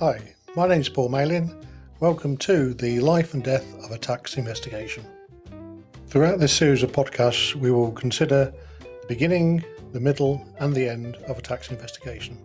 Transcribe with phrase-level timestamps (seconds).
[0.00, 1.64] Hi, my name is Paul Malin.
[2.00, 5.06] Welcome to the life and death of a tax investigation.
[6.08, 9.62] Throughout this series of podcasts, we will consider the beginning,
[9.92, 12.36] the middle, and the end of a tax investigation.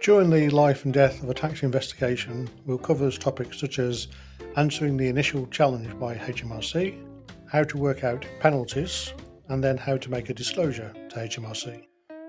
[0.00, 4.08] During the life and death of a tax investigation, we'll cover topics such as
[4.56, 7.04] answering the initial challenge by HMRC,
[7.50, 9.12] how to work out penalties,
[9.50, 11.84] and then how to make a disclosure to HMRC.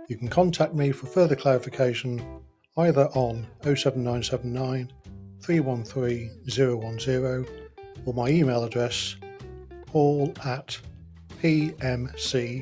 [0.09, 2.41] You can contact me for further clarification
[2.77, 4.91] either on 07979
[5.41, 7.45] 313 010
[8.05, 9.15] or my email address
[9.85, 10.77] paul at
[11.41, 12.61] pmc.tax.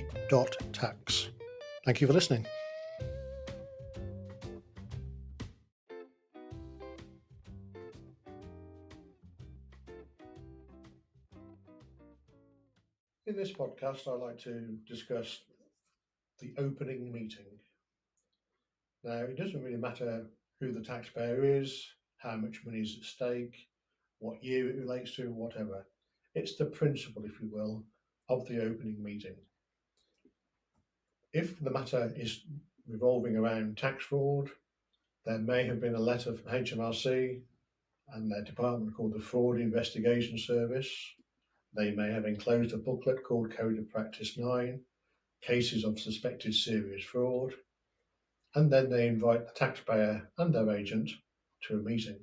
[1.85, 2.45] Thank you for listening.
[13.25, 15.41] In this podcast, I'd like to discuss
[16.39, 17.59] the opening meeting.
[19.07, 20.25] Now, it doesn't really matter
[20.59, 23.55] who the taxpayer is, how much money is at stake,
[24.20, 25.88] what year it relates to, whatever.
[26.36, 27.85] It's the principle, if you will,
[28.28, 29.38] of the opening meeting.
[31.31, 32.41] If the matter is
[32.85, 34.50] revolving around tax fraud,
[35.25, 37.39] there may have been a letter from HMRC
[38.09, 40.94] and their department called the Fraud Investigation Service.
[41.73, 44.81] They may have enclosed a booklet called Code of Practice 9,
[45.41, 47.53] Cases of Suspected Serious Fraud
[48.58, 51.11] and then they invite the taxpayer and their agent
[51.61, 52.17] to a meeting.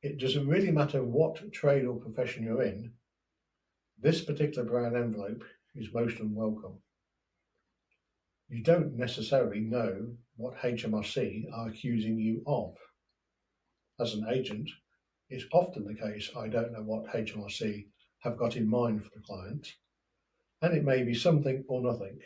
[0.00, 2.90] It doesn't really matter what trade or profession you're in,
[4.00, 6.78] this particular brown envelope is most unwelcome.
[8.48, 12.74] You don't necessarily know what HMRC are accusing you of.
[14.00, 14.70] As an agent,
[15.28, 17.88] it's often the case I don't know what HMRC
[18.20, 19.68] have got in mind for the client,
[20.62, 22.18] and it may be something or nothing.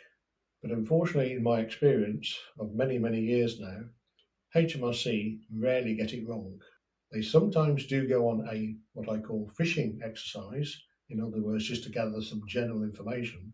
[0.61, 3.83] But unfortunately, in my experience of many, many years now,
[4.55, 6.59] HMRC rarely get it wrong.
[7.11, 10.75] They sometimes do go on a what I call fishing exercise,
[11.09, 13.53] in other words, just to gather some general information.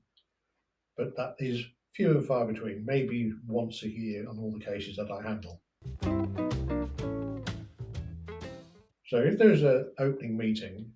[0.97, 4.95] But that is few and far between, maybe once a year on all the cases
[4.95, 5.61] that I handle.
[9.07, 10.91] So if there's an opening meeting,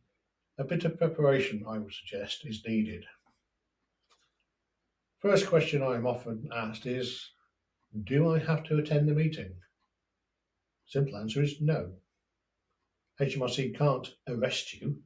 [0.58, 3.06] a bit of preparation I would suggest is needed.
[5.20, 7.32] First question I'm often asked is
[8.04, 9.56] Do I have to attend the meeting?
[10.86, 11.94] Simple answer is no.
[13.20, 15.02] HMRC can't arrest you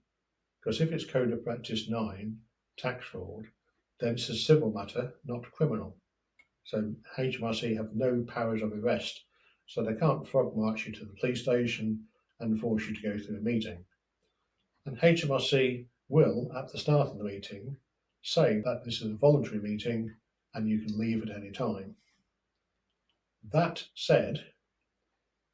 [0.60, 2.38] because if it's Code of Practice 9,
[2.78, 3.46] tax fraud,
[4.02, 5.96] then it's a civil matter, not criminal.
[6.66, 9.24] So HMRC have no powers of arrest,
[9.66, 12.06] so they can't frog march you to the police station
[12.42, 13.86] and force you to go through a meeting.
[14.86, 17.78] And HMRC will, at the start of the meeting,
[18.22, 20.14] say that this is a voluntary meeting
[20.54, 21.96] and you can leave at any time.
[23.52, 24.46] That said,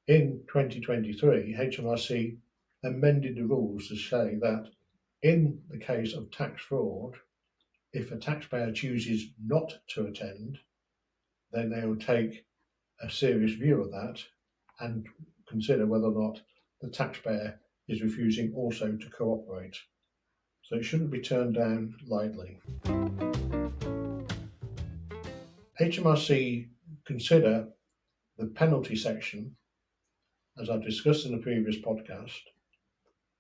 [0.08, 2.38] in 2023, HMRC
[2.84, 4.70] amended the rules to say that
[5.24, 7.16] in the case of tax fraud,
[7.94, 10.60] if a taxpayer chooses not to attend,
[11.52, 12.46] then they will take
[13.02, 14.24] a serious view of that
[14.80, 15.08] and
[15.48, 16.42] consider whether or not
[16.82, 19.78] the taxpayer is refusing also to cooperate.
[20.68, 22.60] So it shouldn't be turned down lightly.
[25.80, 26.68] HMRC
[27.06, 27.70] consider
[28.38, 29.56] the penalty section,
[30.62, 32.42] as I've discussed in the previous podcast,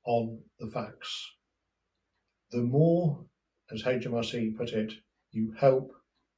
[0.05, 1.29] on the facts.
[2.51, 3.25] The more,
[3.73, 4.93] as HMRC put it,
[5.31, 5.91] you help,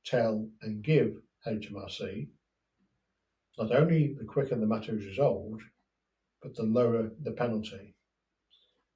[0.03, 2.29] tell, and give HMRC,
[3.59, 5.61] not only the quicker the matter is resolved,
[6.41, 7.93] but the lower the penalty.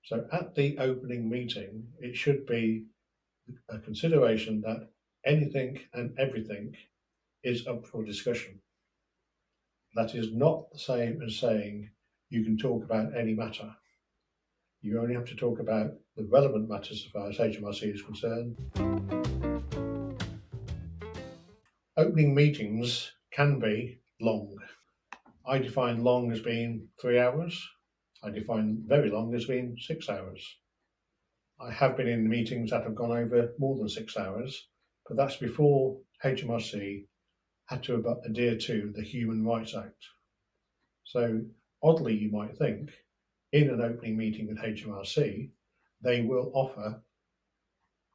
[0.03, 2.85] So at the opening meeting, it should be
[3.69, 4.89] a consideration that
[5.25, 6.75] anything and everything
[7.43, 8.59] is up for discussion.
[9.95, 11.89] That is not the same as saying
[12.29, 13.73] you can talk about any matter.
[14.81, 18.57] You only have to talk about the relevant matters as far as HMRC is concerned.
[21.95, 24.57] Opening meetings can be long.
[25.45, 27.65] I define long as being three hours.
[28.23, 30.57] I define very long as being six hours.
[31.59, 34.67] I have been in meetings that have gone over more than six hours,
[35.07, 37.05] but that's before HMRC
[37.65, 40.05] had to adhere to the Human Rights Act.
[41.03, 41.41] So,
[41.81, 42.91] oddly, you might think,
[43.51, 45.49] in an opening meeting with HMRC,
[46.01, 47.01] they will offer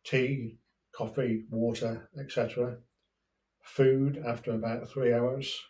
[0.04, 0.58] tea,
[0.94, 2.78] coffee, water, etc.,
[3.62, 5.60] food after about three hours,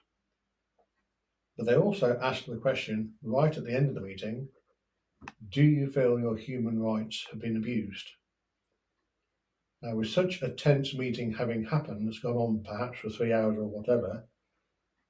[1.58, 4.49] but they also asked the question right at the end of the meeting
[5.50, 8.08] Do you feel your human rights have been abused?
[9.82, 13.58] Now, with such a tense meeting having happened, that's gone on perhaps for three hours
[13.58, 14.28] or whatever,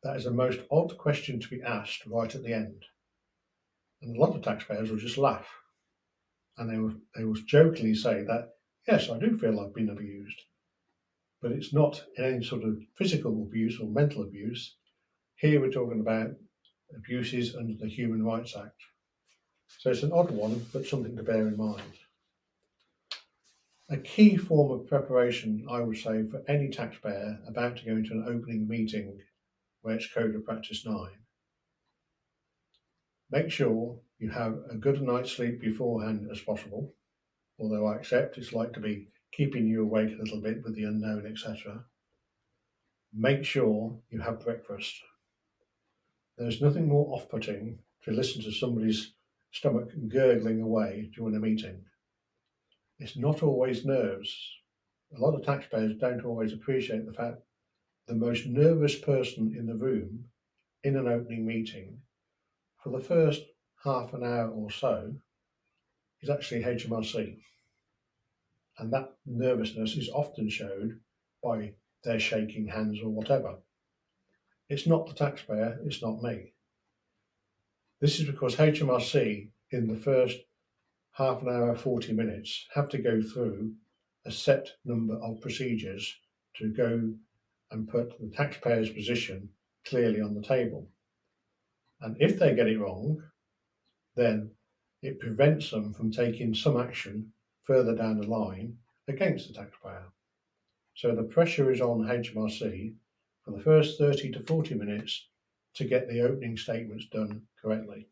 [0.03, 2.83] that is a most odd question to be asked right at the end.
[4.01, 5.49] And a lot of taxpayers will just laugh.
[6.57, 8.51] And they will, they will jokingly say that,
[8.87, 10.41] yes, I do feel I've been abused.
[11.43, 14.78] But it's not any sort of physical abuse or mental abuse.
[15.39, 16.33] Here we're talking about
[16.97, 18.83] abuses under the Human Rights Act.
[19.69, 21.93] So it's an odd one, but something to bear in mind.
[23.89, 28.15] A key form of preparation, I would say, for any taxpayer about to go into
[28.15, 29.17] an opening meeting
[29.83, 31.09] where it's Code of Practice 9,
[33.31, 36.93] make sure you have a good night's sleep beforehand as possible,
[37.61, 40.83] although I accept it's like to be keeping you awake a little bit with the
[40.83, 41.85] unknown, etc.
[43.15, 45.01] Make sure you have breakfast.
[46.39, 49.13] There's nothing more off putting to listen to somebody's
[49.51, 51.85] stomach gurgling away during a meeting.
[53.01, 54.33] It's not always nerves.
[55.17, 57.43] A lot of taxpayers don't always appreciate the fact
[58.07, 60.27] the most nervous person in the room
[60.85, 61.99] in an opening meeting
[62.83, 63.43] for the first
[63.83, 65.15] half an hour or so
[66.23, 67.37] is actually HMRC.
[68.79, 71.01] And that nervousness is often showed
[71.43, 71.73] by
[72.05, 73.59] their shaking hands or whatever.
[74.69, 76.53] It's not the taxpayer, it's not me.
[78.01, 80.39] This is because HMRC, in the first
[81.13, 83.73] half an hour, 40 minutes, have to go through
[84.27, 86.15] a set number of procedures
[86.57, 87.15] to go
[87.71, 89.49] and put the taxpayer's position
[89.87, 90.89] clearly on the table.
[92.01, 93.23] And if they get it wrong,
[94.17, 94.51] then
[95.03, 97.33] it prevents them from taking some action
[97.63, 98.77] further down the line
[99.09, 100.13] against the taxpayer.
[100.95, 102.95] So the pressure is on HMRC
[103.49, 105.29] for the first 30 to 40 minutes
[105.75, 108.07] to get the opening statements done correctly.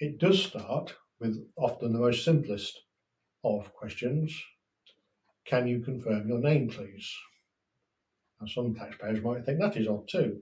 [0.00, 2.80] It does start with often the most simplest
[3.44, 4.34] of questions.
[5.44, 7.14] Can you confirm your name, please?
[8.40, 10.40] Now, some taxpayers might think that is odd too.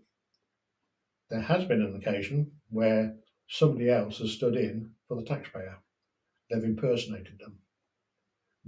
[1.30, 3.16] There has been an occasion where
[3.48, 5.78] somebody else has stood in for the taxpayer.
[6.48, 7.58] They've impersonated them.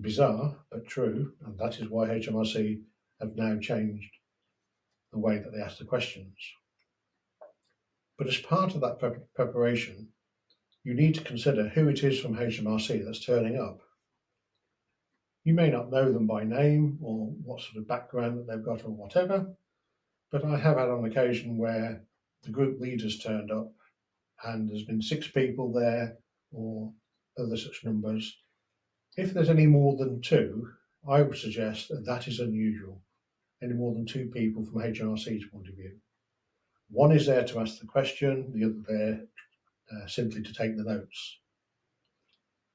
[0.01, 2.81] Bizarre, but true, and that is why HMRC
[3.21, 4.11] have now changed
[5.13, 6.37] the way that they ask the questions.
[8.17, 10.09] But as part of that pre- preparation,
[10.85, 13.81] you need to consider who it is from HMRC that's turning up.
[15.45, 18.85] You may not know them by name or what sort of background that they've got
[18.85, 19.55] or whatever,
[20.31, 22.05] but I have had on occasion where
[22.43, 23.73] the group leaders turned up
[24.45, 26.19] and there's been six people there
[26.53, 26.93] or
[27.39, 28.37] other such numbers.
[29.19, 30.71] If there's any more than two,
[31.09, 33.03] I would suggest that that is unusual.
[33.61, 35.97] Any more than two people from HMRC's point of view.
[36.89, 39.21] One is there to ask the question, the other there
[39.91, 41.41] uh, simply to take the notes.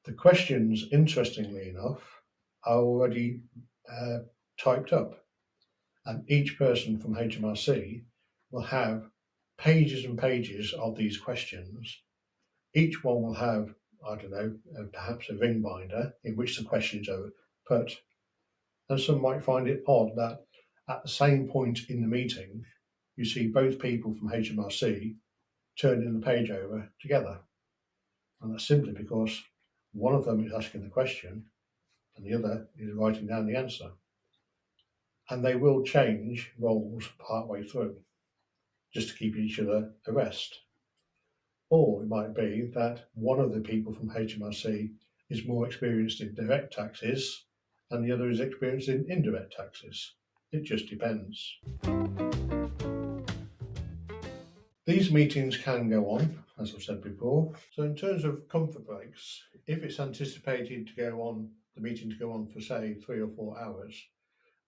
[0.03, 2.01] The questions, interestingly enough,
[2.65, 3.39] are already
[3.89, 4.19] uh,
[4.59, 5.23] typed up,
[6.05, 8.03] and each person from HMRC
[8.51, 9.09] will have
[9.57, 12.01] pages and pages of these questions.
[12.75, 13.73] Each one will have,
[14.07, 17.31] I don't know, perhaps a ring binder in which the questions are
[17.67, 17.97] put.
[18.89, 20.45] And some might find it odd that
[20.89, 22.65] at the same point in the meeting,
[23.15, 25.15] you see both people from HMRC
[25.79, 27.39] turning the page over together.
[28.41, 29.41] And that's simply because
[29.93, 31.45] one of them is asking the question
[32.17, 33.91] and the other is writing down the answer.
[35.29, 37.95] And they will change roles partway through
[38.93, 40.59] just to keep each other abreast.
[41.69, 44.91] Or it might be that one of the people from HMRC
[45.29, 47.45] is more experienced in direct taxes
[47.89, 50.13] and the other is experienced in indirect taxes.
[50.51, 51.57] It just depends.
[54.85, 57.53] These meetings can go on, as I've said before.
[57.71, 62.17] So, in terms of comfort breaks, if it's anticipated to go on, the meeting to
[62.17, 63.95] go on for, say, three or four hours,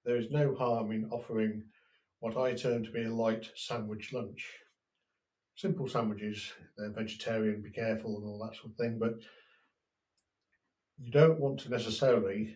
[0.06, 1.64] there is no harm in offering
[2.20, 4.50] what I term to be a light sandwich lunch.
[5.55, 9.13] Simple sandwiches, they're vegetarian, be careful, and all that sort of thing, but
[10.97, 12.55] you don't want to necessarily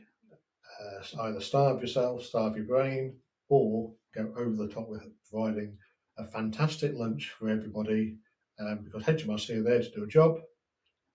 [0.81, 3.15] uh, either starve yourself, starve your brain,
[3.47, 5.77] or go over the top with providing
[6.17, 8.17] a fantastic lunch for everybody
[8.59, 10.39] um, because HMRC are there to do a job.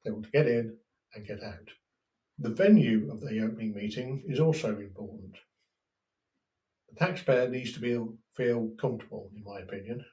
[0.05, 0.77] They want to get in
[1.15, 1.69] and get out.
[2.39, 5.37] The venue of the opening meeting is also important.
[6.91, 7.99] The taxpayer needs to be,
[8.37, 10.05] feel comfortable, in my opinion.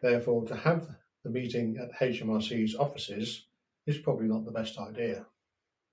[0.00, 3.46] Therefore, to have the meeting at HMRC's offices
[3.86, 5.26] is probably not the best idea.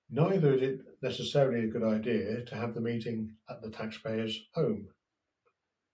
[0.10, 4.90] Neither is it necessarily a good idea to have the meeting at the taxpayer's home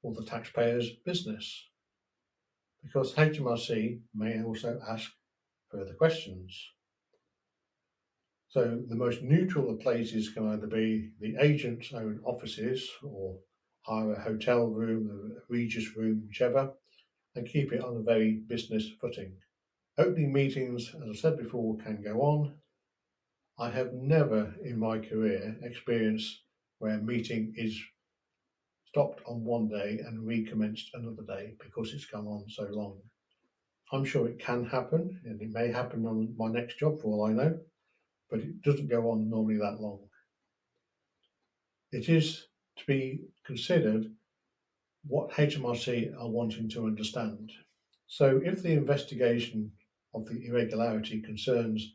[0.01, 1.69] or the taxpayer's business
[2.83, 5.11] because HMRC may also ask
[5.69, 6.71] further questions.
[8.49, 13.37] So the most neutral of places can either be the agent's own offices or
[13.81, 16.73] hire a hotel room, a Regus room, whichever,
[17.39, 19.31] and keep it on a very business footing.
[19.97, 22.53] Opening meetings, as I said before, can go on.
[23.57, 26.41] I have never in my career experienced
[26.79, 27.79] where a meeting is
[28.87, 32.99] stopped on one day and recommenced another day because it's gone on so long.
[33.91, 37.25] I'm sure it can happen, and it may happen on my next job for all
[37.25, 37.57] I know,
[38.29, 39.99] but it doesn't go on normally that long.
[41.91, 44.13] It is to be considered
[45.07, 47.51] what HMRC are wanting to understand.
[48.07, 49.71] So, if the investigation
[50.13, 51.93] of the irregularity concerns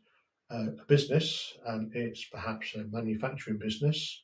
[0.49, 4.23] uh, a business and it's perhaps a manufacturing business,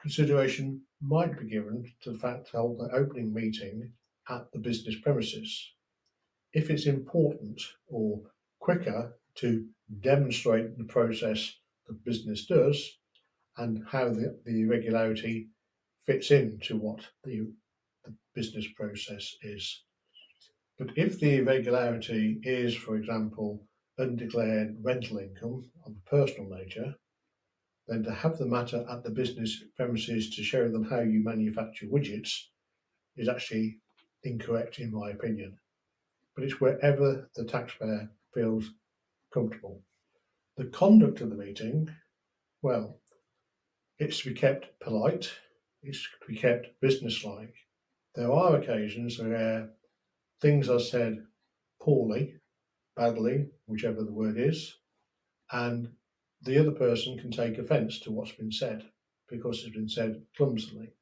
[0.00, 3.92] consideration might be given to the fact to hold the opening meeting
[4.28, 5.72] at the business premises.
[6.52, 8.22] If it's important or
[8.58, 9.66] quicker to
[10.00, 11.54] demonstrate the process
[11.86, 12.98] the business does
[13.56, 15.48] and how the, the irregularity
[16.04, 17.67] fits into what the, the
[18.38, 19.82] business process is.
[20.78, 23.66] But if the irregularity is, for example,
[23.98, 26.94] undeclared rental income of a personal nature,
[27.88, 31.86] then to have the matter at the business premises to show them how you manufacture
[31.86, 32.32] widgets
[33.16, 33.78] is actually
[34.22, 35.58] incorrect in my opinion.
[36.36, 38.70] But it's wherever the taxpayer feels
[39.34, 39.82] comfortable.
[40.58, 41.88] The conduct of the meeting,
[42.62, 43.00] well,
[43.98, 45.28] it's to be kept polite,
[45.82, 47.56] it's to be kept businesslike.
[48.18, 49.70] There are occasions where
[50.40, 51.24] things are said
[51.80, 52.34] poorly,
[52.96, 54.76] badly, whichever the word is,
[55.52, 55.94] and
[56.42, 58.90] the other person can take offence to what's been said
[59.28, 60.94] because it's been said clumsily.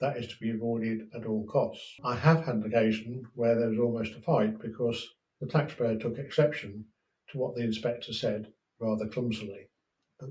[0.00, 1.94] That is to be avoided at all costs.
[2.02, 5.06] I have had an occasion where there was almost a fight because
[5.42, 6.86] the taxpayer took exception
[7.32, 8.50] to what the inspector said
[8.80, 9.68] rather clumsily.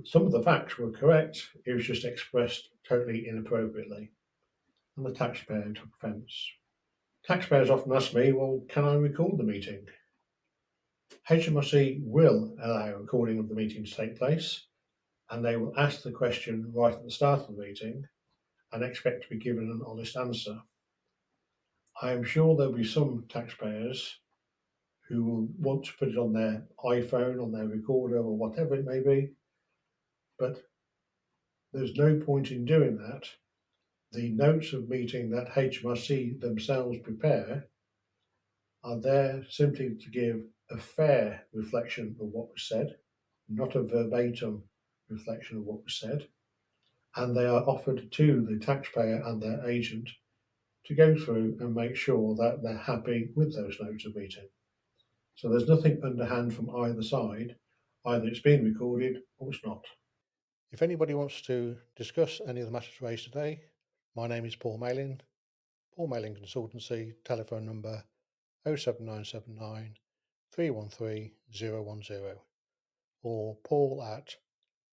[0.06, 4.10] Some of the facts were correct, it was just expressed totally inappropriately,
[4.98, 6.52] and the taxpayer took offence.
[7.26, 9.86] Taxpayers often ask me, well, can I record the meeting?
[11.30, 14.68] HMRC will allow recording of the meeting to take place,
[15.30, 18.04] and they will ask the question right at the start of the meeting
[18.72, 20.60] and expect to be given an honest answer.
[22.02, 24.20] I am sure there'll be some taxpayers
[25.08, 28.86] who will want to put it on their iPhone, on their recorder, or whatever it
[28.86, 29.30] may be,
[30.40, 30.62] but
[31.72, 33.28] there's no point in doing that.
[34.14, 37.68] The notes of meeting that HMRC themselves prepare
[38.84, 42.96] are there simply to give a fair reflection of what was said,
[43.50, 44.66] not a verbatim
[45.10, 46.28] reflection of what was said,
[47.16, 50.08] and they are offered to the taxpayer and their agent
[50.86, 54.48] to go through and make sure that they're happy with those notes of meeting.
[55.34, 57.56] So there's nothing underhand from either side,
[58.06, 59.84] either it's been recorded or it's not.
[60.72, 63.62] If anybody wants to discuss any of the matters raised today,
[64.16, 65.20] my name is Paul Malin,
[65.96, 68.04] Paul Malin Consultancy, telephone number
[68.66, 69.96] 07979
[70.54, 72.22] 313 010
[73.24, 74.36] or paul at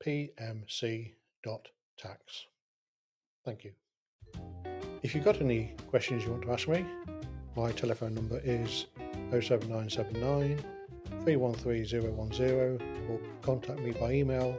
[0.05, 1.13] pmc.tax.
[3.45, 3.73] Thank you.
[5.03, 6.85] If you've got any questions you want to ask me,
[7.57, 8.87] my telephone number is
[9.31, 10.65] 07979
[11.25, 11.87] 313
[12.31, 14.59] 010 or contact me by email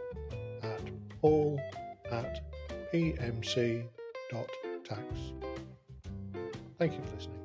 [0.61, 0.81] at
[1.19, 1.59] paul
[2.11, 2.41] at
[2.93, 4.00] pmc.tax.
[6.77, 7.40] Thank you for listening.